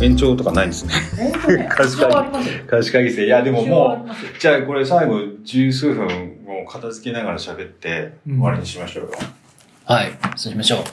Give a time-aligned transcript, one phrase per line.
[0.00, 0.94] 延長とかないんですね。
[1.16, 3.26] 本当ね、 貸し会議制。
[3.26, 6.06] いや、でももう、じゃあこれ最後十数分
[6.46, 9.10] もう片付けながら喋ってうん終わりにしましょうよ。
[9.84, 10.84] はい、そうしましょ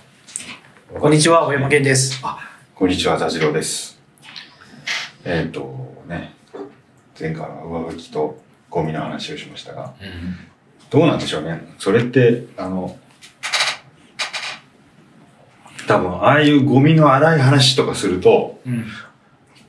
[0.95, 0.99] う。
[0.99, 2.21] こんにちは、小山健です。
[2.75, 3.98] こんにちは、田次郎です。
[5.23, 6.34] えっ、とね、
[7.20, 9.94] 前回は上履きとゴミの話をしましたが、
[10.89, 11.62] どうなんでしょうね。
[11.80, 12.98] それって、あの、
[15.88, 18.86] 多分、ああいうゴミの荒い話とかすると、うん。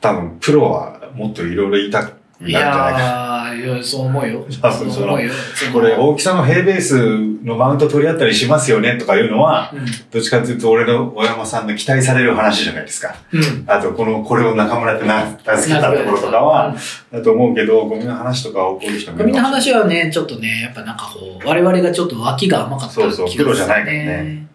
[0.01, 2.11] 多分、プロはもっといろいろ言いたくな
[2.41, 2.99] るんいじゃないかな。
[3.01, 4.45] やー、いや、そう思うよ。
[4.61, 5.33] 多分そう思うよ。
[5.73, 9.87] これ、大きさの平ベースのマウント取り合ったりしますよねとかいうのは、うん。
[10.11, 13.15] どっちかというと俺の小山さんの期待される話じゃないですか。
[13.33, 13.65] うん。
[13.67, 16.77] あと、この、これを中村って名付けたところとかは、
[17.13, 24.48] だと思うけど、ゴミの話とか起こる人もいゴミの話はね、ちょっとね、やっぱなんかこう、我々がちょっと脇が甘かったそうそうプロじゃないからね。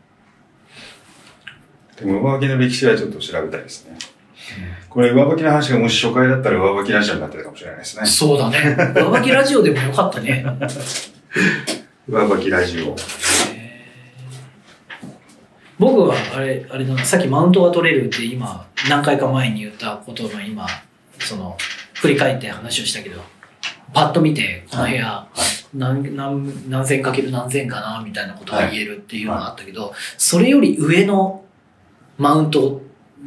[1.99, 3.97] でも、上履きの歴史はちょっと調べたいですね。
[4.89, 8.05] これ、上履きの話がもし初回だったら上履きラジオになってたかもしれないですね。
[8.05, 8.75] そうだね。
[8.95, 10.45] 上履きラジオでもよかったね。
[12.07, 12.95] 上履きラジオ。
[15.79, 20.67] 僕はあれ、あれだな、さっきマウントが取れるって今、何回か前に言ったことの今、
[21.19, 21.57] その、
[21.95, 23.21] 振り返って話をしたけど、
[23.93, 25.27] パッと見て、この部屋、
[25.73, 31.42] 何何何千かける何千かな、みたいなことが言えるっていうのがあったけど、それより上の
[32.17, 32.81] マウント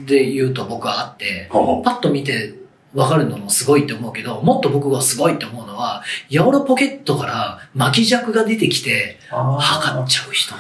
[0.07, 2.55] で言うと僕はあって、ほパッと見て
[2.95, 10.55] 分かるのもすごいって思うけど、もっと僕がすごいって思うのは、ヤオラポケットから巻き尺が出てきて、測っちゃう人。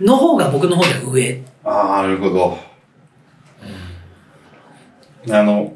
[0.00, 1.42] の方が僕の方では上。
[1.64, 2.58] ああ、なるほど。
[5.30, 5.72] あの、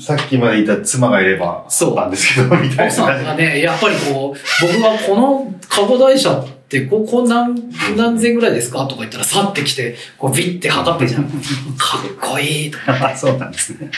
[0.00, 3.22] さっきまでいた妻がいれば、そうなんですけど、みたい奥さんな。
[3.22, 6.42] がね、やっぱりこう、僕はこのカゴ台車
[6.78, 7.54] って、ここ何、
[7.96, 8.86] 何千ぐらいですか？
[8.86, 11.24] とか言ったら、去ってきて、こうビッて測ってじゃん。
[11.76, 13.16] かっこいいと思って。
[13.18, 13.90] そうなんですね。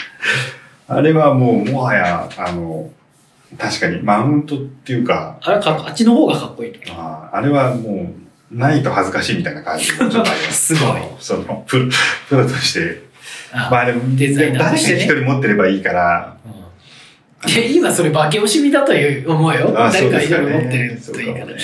[0.87, 2.89] あれはもう、もはや、あの、
[3.57, 6.79] 確かに、マウントっていうか、あれか、あっちの方がかっこいいと。
[6.93, 8.11] あーあれはも
[8.51, 9.95] う、ないと恥ずかしいみたいな感じす。
[10.75, 11.01] すごい。
[11.19, 11.85] その、プロ、
[12.29, 13.03] プロとして。
[13.51, 16.55] あまあでも、デザイナーとしてね一人持ってればいいから、うん
[17.47, 19.71] いや、今それ化け惜しみだという思うよ。
[19.71, 21.45] 誰か一人持ってるといいから。
[21.45, 21.55] ね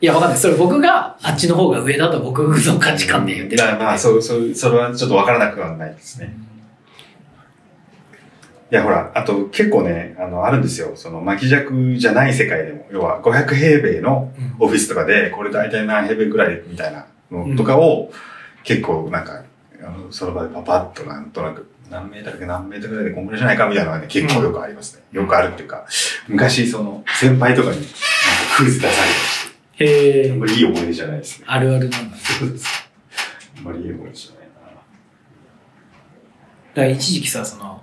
[0.00, 0.38] いや、わかんない。
[0.38, 3.58] それ僕があっちの方が上だと僕の価値観で言ってる。
[3.58, 6.34] だからまあ、そう、そう、それはちょっとわからなくはないですね。
[8.72, 10.92] いや、ほら、あと結構ね、あの、あるんですよ。
[10.94, 18.12] その巻き尺じゃない世界でも、要は500平米のうんオフィスとかで、これ大体何平米くらいみたいなのとかを、
[18.62, 19.42] 結構なんか、
[19.82, 25.02] あのその場でパパッとなんとなく、何メートルか何メートルぐらいでこんぐらいじゃないかみたいなのがね、結構よくありますね。
[25.12, 25.84] よくあるっていうか、
[26.28, 27.78] 昔その、先輩とかに
[28.56, 29.39] クイズ出されて
[29.80, 31.46] へえあんまりいい思い出じゃないですね。
[31.48, 32.16] あるあるなんだ。
[32.16, 32.66] そうです。
[33.58, 34.54] あんまりいい思い出じゃないな。
[36.74, 37.82] だから一時期さ、その、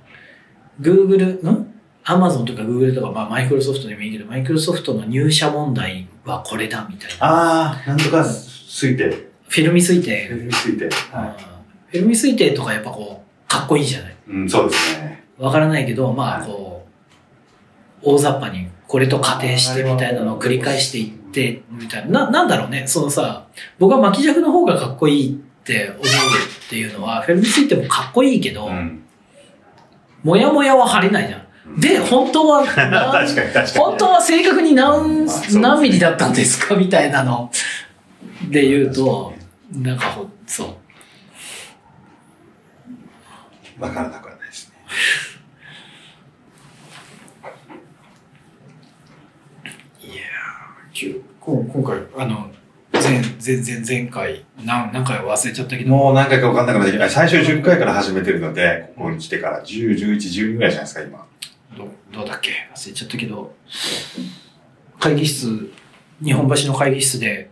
[0.79, 1.73] Google、ん
[2.05, 7.15] ?Amazon とか Google とか、まあマイクロソフトでもいいけど、マイクロソフトの入社問題はこれだみたいな。
[7.19, 9.09] ああ、なんとか推定。
[9.49, 10.29] フィルミ推定。
[10.29, 10.85] 推定。
[10.85, 10.89] うん
[11.87, 15.23] フィルミ推定とかやっぱこう、かっこいいじゃないうん、そうですね。
[15.37, 16.85] わからないけど、まあこ
[18.03, 22.25] う、大雑把にこれと仮定してみたいなのを繰り返していって、みたいな。
[22.25, 23.47] な、なんだろうね、そのさ、
[23.79, 25.33] 僕は巻き尺の方がかっこいいっ
[25.63, 29.03] て思うっていうのは、フェルミ推定もかっこいいけど、うん。
[30.23, 31.79] もやもやは晴れないじゃん。
[31.79, 32.65] で、本当は。
[33.75, 35.25] 本当は正確に何
[35.61, 36.75] 何ミリだったんですか？
[36.75, 37.51] みたいなの
[38.49, 39.33] で言うと、
[39.71, 40.77] なんかほ、そ
[43.79, 43.83] う。
[43.83, 44.75] わからなくはないですね。
[50.01, 52.49] いやー、こ今回、あの、
[52.91, 57.09] 前、前、前、前回、何、何回忘れちゃったけど、もう何回かわかんなくなってきた。
[57.09, 61.25] 最初10回から始めてるので、ここに来てから10、11、12ぐらいじゃないですか、今。
[61.77, 62.51] どうどうだっけ？
[62.75, 63.55] 忘れちゃったけど、
[64.99, 65.71] 会議室、
[66.21, 67.49] 日本橋の会議室で、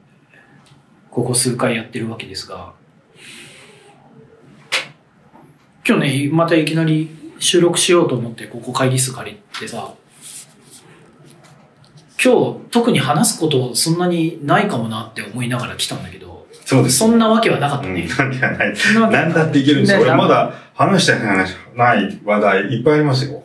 [1.10, 2.74] ここ数回やってるわけですが、
[5.88, 7.10] 今日ね、またいきなり
[7.40, 9.94] 収録しようと思って、ここ会議室借りてさ、
[12.26, 16.98] 今日特に話すことそんなにないかもなって思いながら来たんだけど、そうです。
[16.98, 18.08] そんなわけはなかったうん、ね。
[18.08, 19.30] なんない。
[19.30, 20.00] なだっていけるんですよ。
[20.00, 23.44] ね俺まだ話したい話、ない話題いっぱいありますよ。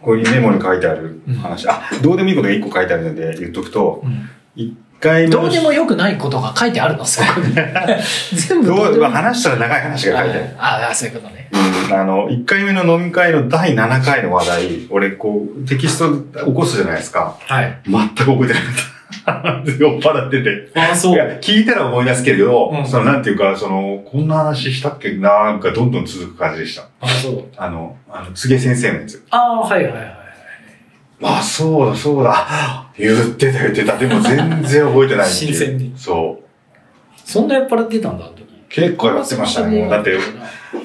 [0.00, 1.68] こういうメモに書いてある話。
[1.68, 7.52] あ、どうでもいいことが1個書いてあるので言っとくと、うん1回目のどうでもよくないことが書いてあるの、そこに。
[8.32, 10.48] 全部どうでも話したら長い話が書いてある。
[10.58, 11.48] ああ、そういうことね。
[11.52, 17.36] うんあの、1回目の飲み会の第7回の話題、俺、こう、テキスト起こすじゃないですか。
[17.40, 17.78] はい。
[17.88, 19.00] 全く覚えてなかっ
[19.78, 20.70] 酔っ払ってて。
[20.74, 25.12] あ、そいや、聞いたら思い出すけれど、うんその、なんていうか、その、こんな話したっけ？
[25.16, 26.82] なーがどんどん続く感じでした。
[27.00, 27.44] あ、そう。
[27.56, 29.24] あの、あの、つげ先生のやつ。
[29.30, 30.19] ああ、はいはいはい。
[31.22, 32.86] あ、そうだ、そうだ。
[32.96, 33.96] 言ってた、言ってた。
[33.98, 37.20] でも全然覚えてない 新鮮にそう。
[37.28, 38.28] そんな酔っ払ってたんだ。
[38.68, 39.80] 結構やってましたね。
[39.82, 40.16] もうだって、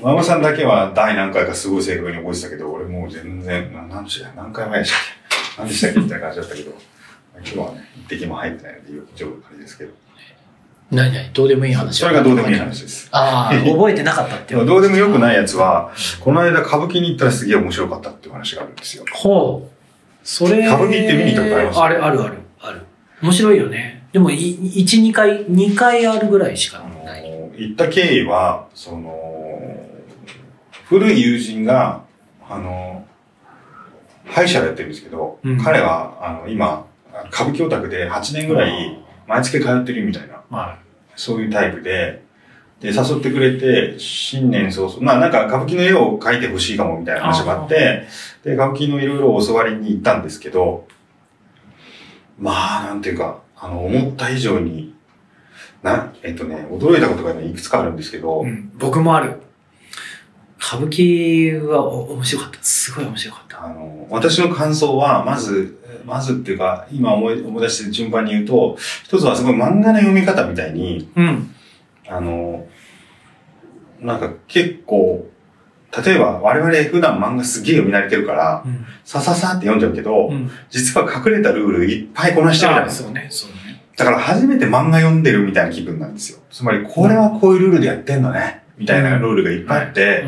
[0.02, 5.00] ママさんだけは第何回かすごい正確に覚えてたけど、俺もう全然、な何時だ何回前でしたっ
[5.30, 5.62] け？
[5.62, 6.00] 何でしたっけ？
[6.00, 6.72] みたいな感じだったけど、
[7.38, 9.92] 今日はね、一滴も入ってないので、ちょっとあれですけど。
[10.92, 11.30] 何何？
[11.34, 13.08] どうでもいい話それがどうでもいい話です。
[13.12, 19.06] ああ、 覚えてなかったってでもどうでもよくないやつは、この間歌舞伎に行ったらすげえ面白かったっていう話があるんですよ。
[19.12, 19.75] ほう。
[20.25, 20.66] それ。
[20.66, 21.80] 歌舞伎って見に行ったことあります？
[21.80, 22.38] あるあるある。
[22.60, 22.81] ある。
[23.22, 24.07] 面白いよね。
[24.12, 27.24] でも、い1、2回、2回あるぐらいしかあのない。
[27.57, 29.80] 行った経緯は、その、
[30.89, 32.01] 古い友人が、
[32.50, 33.06] あの、
[34.25, 36.86] 歯医者をやってるんですけど、うん彼は、あの、今、
[37.31, 40.77] 歌舞伎オタクで8年ぐらい毎月通ってるみたいな、は
[41.16, 42.24] そういうタイプで、
[42.81, 48.07] で、誘ってくれて、新年早々、まあなんか歌舞伎の絵を描いてほしいかもみたいな話があって、
[48.44, 50.88] で、歌舞伎のいろいろ教わりに行ったんですけど、
[52.38, 54.94] まあ、なんていうか、あの、思った以上に、
[55.81, 58.72] な、えっとね、驚いたことがね、いくつかあるんですけど、うん。
[58.77, 59.39] 僕もある。
[60.60, 62.63] 歌舞伎はお面白かった。
[62.63, 63.66] すごい面白かった。
[63.66, 71.55] あの、私の感想は、まず、まずっていうか、今思い思い出して順番に言うと、一つはすごい漫画の読み方みたいに、うん。
[72.07, 72.66] あの、
[74.00, 75.28] なんか結構、
[76.04, 78.86] 例えば我々普段漫画すげえ読み慣れてるから、うん。
[79.04, 80.50] さささって読んじゃうけど、うん。
[80.69, 83.06] 実は隠れたルールいっぱいこなしてるじゃないあですか。
[83.06, 83.56] そうね、そうね。
[83.96, 86.40] だから初めて漫画読んでるみたいな気分なんですよ。
[86.52, 90.25] つまりこれはこういうルールでやってんのね、みたいなルールがいっぱいあって、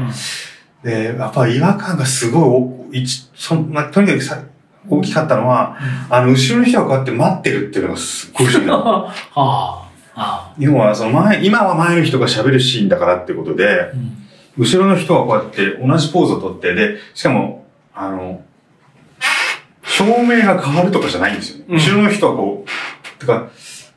[0.84, 0.90] うん。
[0.90, 4.42] で、やっぱ違和感がすごいそんな、とにかくさ
[4.90, 5.78] 大きかったのは、
[6.10, 9.08] あの、後ろの人がこうやって待ってるっていうのがすっごい不思議なの。
[9.36, 9.87] ああ。
[10.20, 14.28] あ要は、その前、今は前の人が喋るシーンだからってことであ。、うん。
[14.58, 18.42] 後ろの人はこうやって同じポーズをとって、で、しかも、あの、
[19.84, 21.66] 照明が変わるとかじゃないんですよね。
[21.70, 23.50] うん後ろの人はこう、てか、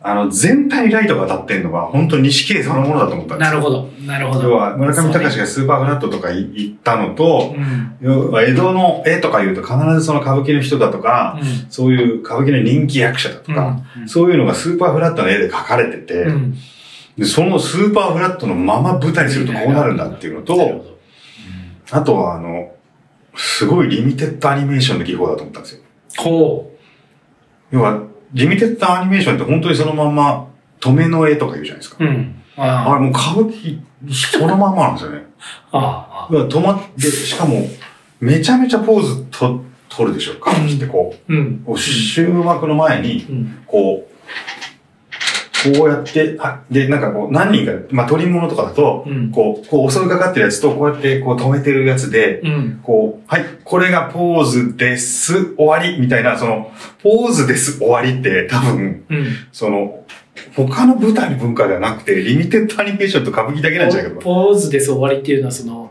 [0.03, 3.55] あの、全体にライトが当たってんのが、本当に錦絵そのものだと思ったんですよ。
[3.55, 3.89] なるほど。
[4.07, 4.49] なるほど。
[4.49, 7.97] 要は、村上隆が superflat とかい言ったのと、うん。
[8.01, 11.71] 要は江戸の絵とか言うと必ずその歌舞伎の人だとか、うん。
[11.71, 16.55] そういう歌舞伎の人気役者だとか、うんそういうのが superflat の絵で描かれてて、うん。
[17.19, 20.97] でそのスーパーフラットのまま舞台にするとこうなるんだっていうのと、
[21.91, 22.73] あとはあの、
[23.37, 25.83] すごいリミテッドアニメーションの技法だと思ったんですよ。
[26.17, 26.73] ほ
[27.71, 28.03] 要は、
[28.33, 30.49] リミテッドアニメーションって本当にそのまんま、
[30.81, 32.05] 止めの絵とか言うじゃないですか。
[32.05, 32.07] う。
[32.07, 32.43] うん。
[32.57, 33.81] ああれもう歌舞伎、
[34.13, 35.27] そのまんまなんですよね。
[35.73, 36.29] あ。
[36.31, 37.67] あ止まって、しかも、
[38.21, 40.35] めちゃめちゃポーズと、取るでしょ。
[40.35, 41.63] 歌舞伎ってこうん。
[41.65, 43.59] う、こう終幕の前に、うん。
[43.67, 44.10] こう、
[45.63, 49.31] こうやって、あで、なんかこう、何人か、まあ、取り物とかだと、うん。
[49.31, 52.81] こう、こう襲いかかってるやつと、こうやってこう止めてるやつで、うん。
[52.83, 56.73] こう、はい、これがポーズです、終わり、みたいな、その、
[57.03, 59.27] ポーズです、終わりって、多分、うん。
[59.53, 60.05] その、
[60.57, 64.25] 他の舞台の文化ではなくて、リミテッドアニメーションと歌舞伎だけなんじゃないかと。
[64.25, 65.91] ポーズです終わりっていうのは、その、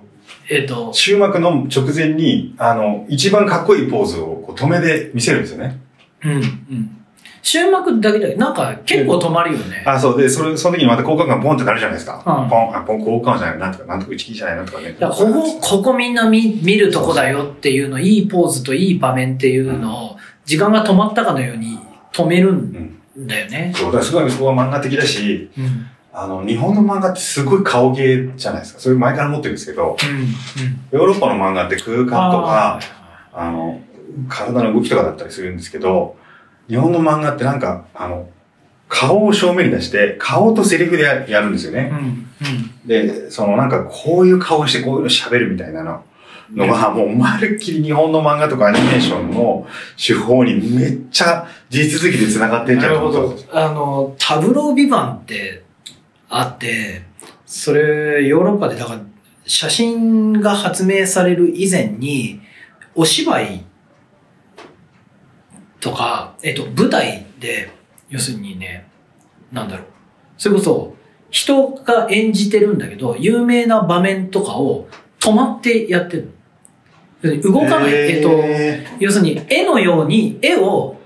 [0.50, 5.80] えっ、と、終幕の直前に、あの、一番かっこいいポーズをこう止めで見せるんですよね。
[6.24, 6.32] うん。
[6.32, 6.99] うん。
[7.42, 9.84] 終幕だけだけど、なんか結構止まるよね。
[9.86, 10.22] あ、そう。
[10.22, 12.18] で、それ、その時にまた効果音がポンってなるじゃないですか。
[12.18, 14.96] うんポン、あ、ポン、効果音じゃない、なんとか、なんとか、打ち切りじゃない、なんとかね。
[15.00, 21.80] ここ、ここみんな見見るとこだよっていうの、いいポーズといい場面っていうのを、時間が止まったかのように
[22.12, 23.72] 止めるんだよね。
[23.76, 25.88] そう、だからすごいそこは漫画的だし、うん。
[26.12, 28.80] あの、日本の漫画ってすごい顔芸じゃないですか。
[28.80, 29.96] それ前から持ってるんですけど、
[30.92, 30.98] うん。
[30.98, 32.80] ヨーロッパの漫画って空間とか、あ
[33.32, 33.80] あの、
[34.28, 36.18] 体の動きとかだったりするんですけど、
[36.70, 38.30] 日本の漫画ってなんか、あの、
[38.88, 41.92] 顔を正面に出して、顔とセリフでややるんですよーね。
[42.82, 42.88] うん。
[42.88, 46.04] で、そのなんかこういう顔してこういうの喋るみたいなの
[46.54, 55.64] のが、もうまるっきり日本の漫画とかアニメーションの手法にめっちゃ地続きで繋がってんじゃんと思ったあの、タブロービバンって
[56.30, 57.04] あって、
[57.46, 59.02] それ、ヨーロッパで、だから、
[59.46, 62.42] 写真が発明される以前に、
[62.96, 63.64] お芝居
[65.80, 67.72] とか、えっと、舞台で、
[68.10, 68.88] 要するにね、
[69.52, 69.86] なんだろう。
[70.38, 70.96] それこそ、
[71.30, 74.88] 人が演じてるんだけど、有名な場面とかを
[75.20, 76.32] 止まってやってる。
[77.42, 77.94] 動かない。
[77.94, 80.98] えっと、え要するに絵のように絵を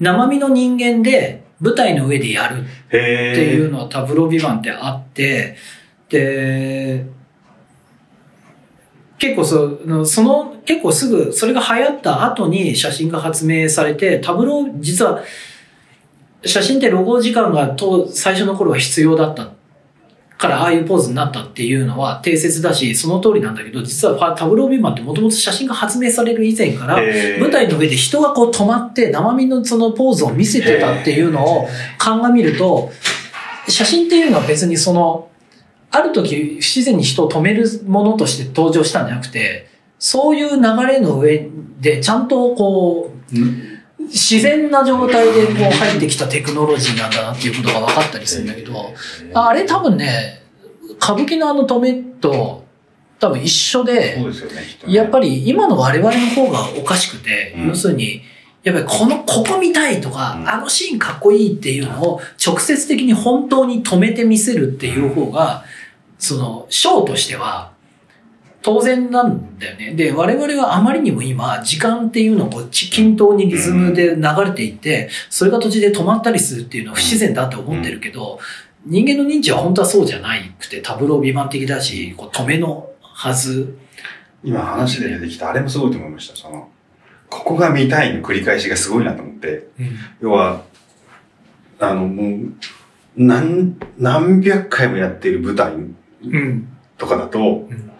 [0.00, 5.56] 生身の人間で舞台の上でやるっていうのはタブロービバンってあって、
[6.08, 7.06] で、
[9.20, 15.22] 結構その、その、結構すぐ、それが流行った後に写真が発明されて、タブロー、実は、
[16.44, 19.50] 写真ってロゴ時間がと最初の頃は必要だった
[20.38, 27.40] からああいうポーズになったっていうのは定説だし、その通りなんだけど、実はタブロービーマンってもともと写真が発明される以前から、えー。
[27.40, 32.90] 舞台の上で人がこう止まって生身のそのポーズを見せてたっていうのを鑑みると、
[33.68, 35.29] 写真っていうのは別にその、
[35.90, 39.68] ある時不自然に人を止めるものとして登場したんじゃなくて、
[39.98, 41.48] そういう流れの上
[41.80, 43.34] でちゃんとこう、
[44.02, 48.94] 自然な状態でこう入ってきたテクノロジーなんだなっていうことが分かったりするんだけど、
[49.34, 50.42] あれ多分ね、
[51.00, 52.64] 歌舞伎のあの止めと
[53.20, 54.16] 多分一緒で
[54.86, 57.68] やっぱり今の我々の方がおかしくて、うん。
[57.68, 58.22] 要するに、
[58.62, 60.48] やっぱりこの、ここ見たいとか、うん。
[60.48, 65.64] あのシーンかっこいいっていうのを直接的に本当に止めてみせるっていう方が、
[66.20, 67.72] その、ショーとしては、
[68.62, 69.94] 当然なんだよね。
[69.94, 78.38] で、我々はあまりにも今、時間っていうのを均等にリズムで流れていって、それが途中で止まったりするっていうのは不自然だって思ってるけど、
[78.84, 83.78] 人間の認知は本当はそうじゃないくて、タブロー美満的だし、こう止めのはず。
[84.44, 86.36] 今話で出てきたあれもすごいと思いました。
[86.36, 86.68] その、
[87.30, 89.68] ここが見たいの繰り返しがすごいなと思って。
[90.20, 90.64] 要は、
[91.78, 92.52] あの、もう、
[93.16, 95.96] 何、何百回もやっている舞台うん。
[96.98, 97.90] とかだと、ん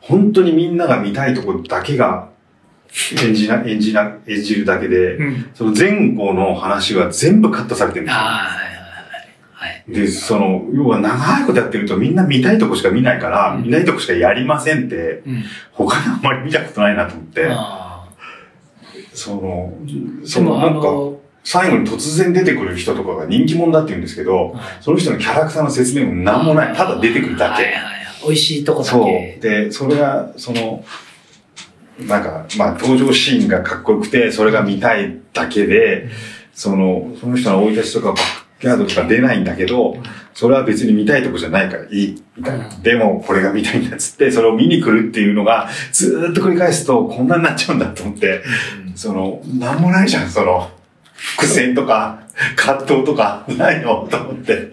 [0.00, 2.30] 本当にみんなが見たいところだけが
[3.22, 5.50] 演じな、演じな、演じるだけで、うん。
[5.54, 8.20] その前後の話は全部カットされてるんですよ。
[8.20, 9.92] はい。
[9.92, 15.44] で、その、要は長いことやってるとみんな見たいとこしか見ないから、うん見ないとこしかやりませんって、うん。
[15.72, 18.08] 他にあんまり見たことないなと思って、あ
[19.12, 19.72] その、
[20.24, 20.26] あ。
[20.26, 26.76] そのなんか、の、最後に突然出てくる人とかが人気者だって言うんですけど、はいその人のキャラクターの説明も何もない。
[26.76, 27.64] ただ出てくるだけ。
[27.64, 27.94] はいはいはい。
[28.22, 29.04] 美味しいとこだそう。
[29.06, 29.38] け。
[29.40, 30.84] で、それが、その、
[32.06, 36.08] なんか、まあ、登場シーンがかっこよくて、それが見たいだけで、
[36.52, 38.20] その、その人の生い立ちとかバッ
[38.60, 39.96] クヤードとか出ないんだけど、
[40.34, 42.68] それは別に見たいとこじゃないからいい、みたいな。
[42.68, 48.42] うんでも、これが見たいんだっつって、それを見に来るっていうのが、ずーっと繰り返すと、こんなになっちゃうんだと思って、
[48.94, 50.70] その、なんもないじゃん、その、
[51.38, 52.22] 苦戦とか、
[52.56, 54.08] 葛藤とか、ないの？
[54.08, 54.70] と思って。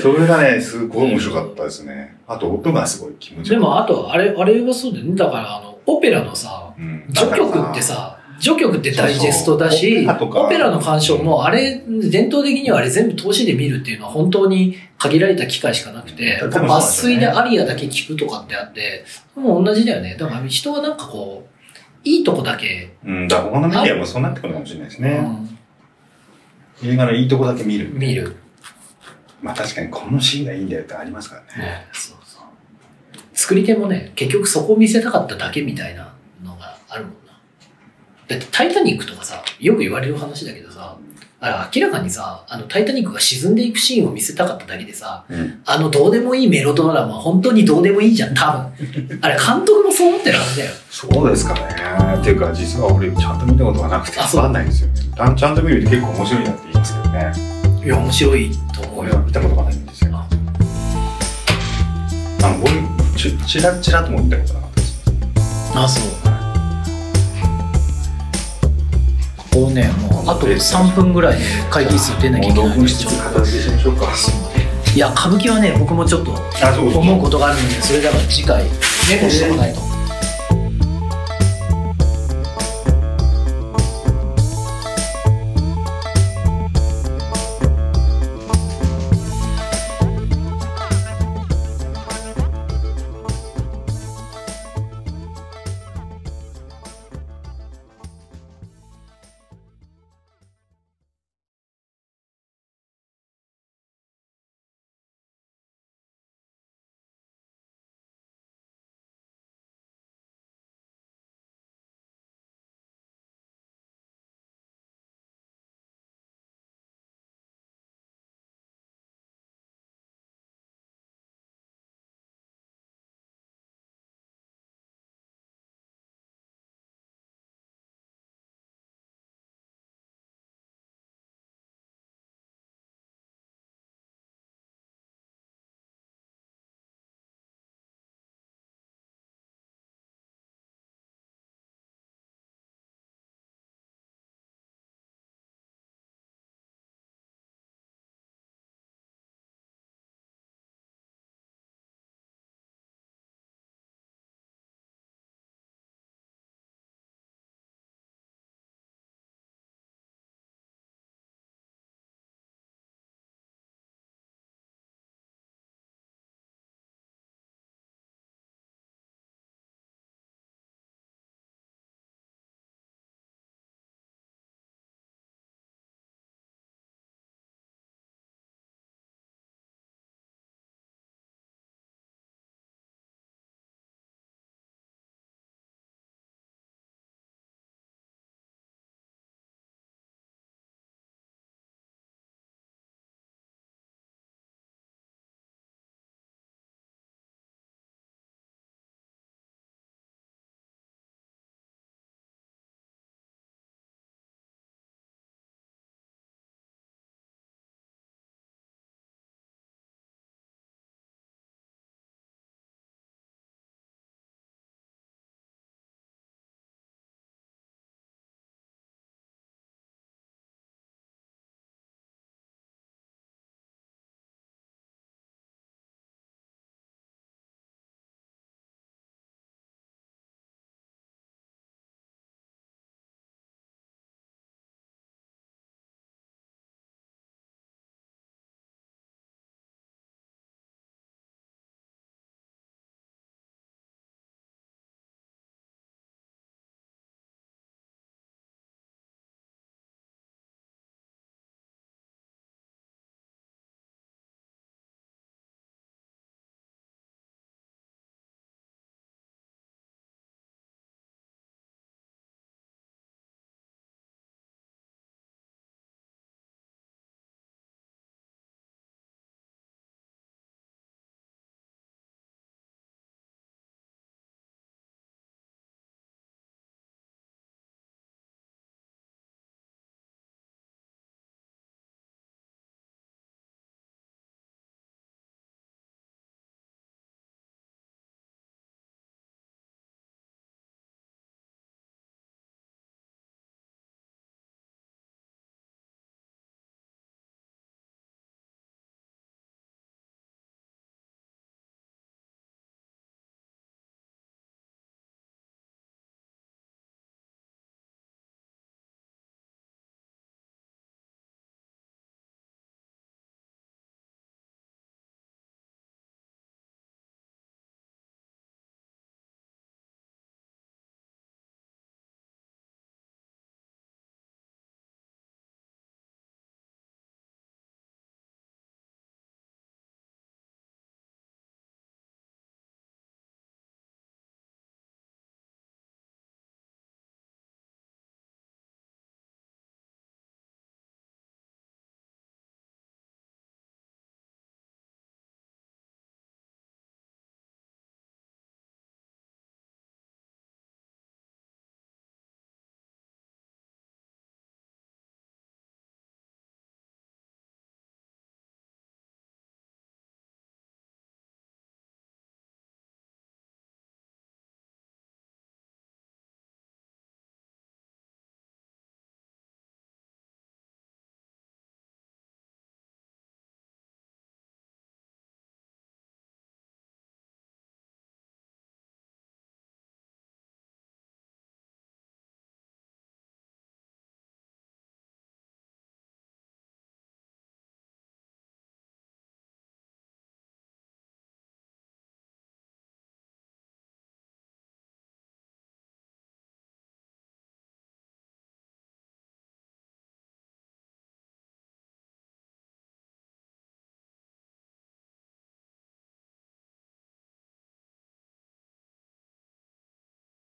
[0.00, 2.16] それがね、すごい面白かったですね。
[2.26, 3.50] あと、音がすごい気持ちいい。
[3.52, 5.14] でも、あと、あれ、あれはそうだよね。
[5.14, 20.16] だから、あの、オペラのさ、うん、序曲ってさ、序曲ってダイジェストだし、そうそうオペラとかオペラの鑑賞も、あれ、伝統的にはあれ全部通しで見るっていうのは本当に限られた機会しかなくて、うん抜粋でアリアだけ聞くとかってあって、もう同じだよね。
[20.18, 21.50] だから人はなんかこう、
[22.04, 25.10] いいとこだけ、うん、だから他のメディアもそうなってくるかもしれないですね。
[25.10, 25.55] うん
[26.82, 27.90] 映画のいいとこだけ見る。
[27.92, 28.36] 見る。
[29.42, 31.62] まあ確かにこのシーンがいいんだよってありますからね。
[31.62, 32.42] ねそうそう
[33.32, 37.38] 作り手もね、結局そこを見せたかっただけみたいなのがあるもんな。
[38.28, 40.96] だって、タイタニックとかさ、よく言われる話だけどさ、
[41.46, 45.62] あれ明らかにさ、あの、タイタニックが沈んでいくシーンを見せたかっただけでさ、うん。
[45.64, 49.20] あの、どうでもいいメロドラマ、本当にどうでもいいじゃん、多分。
[49.22, 50.72] あれ、監督もそう思ってるはずだよ。
[50.90, 51.60] そうですかね。
[52.20, 54.94] っていうか、実は俺ちゃんと見たことがなくてあそうわかんないんですよね。
[55.16, 57.32] ちゃんちゃんと見ると結構面白いなって言いますけどね。
[57.84, 59.00] いや、面白いと思うよ。
[59.02, 60.10] 俺は見たことがないんですよ。
[60.16, 60.26] あ
[62.42, 65.04] あの、僕、ち、ちらちらとも見たことなかったです。
[65.74, 66.15] あ、そう。
[69.56, 74.12] こうね、もう、あと3分ぐらいで会議室出なきゃいけない6分しつつ片付けしましょうか。
[74.94, 78.64] いや、歌舞伎はね、僕もちょっと思うことがあるので、それだから次回、
[79.08, 79.95] メモしておかないと。